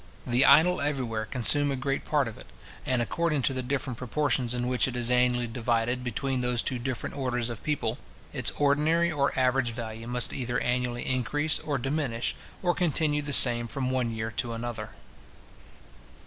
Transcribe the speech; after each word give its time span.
The 0.25 0.45
idle 0.45 0.81
everywhere 0.81 1.27
consume 1.27 1.69
a 1.71 1.75
great 1.75 2.05
part 2.05 2.27
of 2.27 2.35
it; 2.39 2.47
and, 2.87 3.03
according 3.03 3.43
to 3.43 3.53
the 3.53 3.61
different 3.61 3.97
proportions 3.99 4.51
in 4.55 4.67
which 4.67 4.87
it 4.87 4.95
is 4.95 5.11
annually 5.11 5.45
divided 5.45 6.03
between 6.03 6.41
those 6.41 6.63
two 6.63 6.79
different 6.79 7.15
orders 7.15 7.49
of 7.49 7.61
people, 7.61 7.99
its 8.33 8.49
ordinary 8.57 9.11
or 9.11 9.31
average 9.37 9.69
value 9.73 10.07
must 10.07 10.33
either 10.33 10.59
annually 10.59 11.05
increase 11.05 11.59
or 11.59 11.77
diminish, 11.77 12.35
or 12.63 12.73
continue 12.73 13.21
the 13.21 13.31
same 13.31 13.67
from 13.67 13.91
one 13.91 14.09
year 14.09 14.31
to 14.37 14.53
another. 14.53 14.89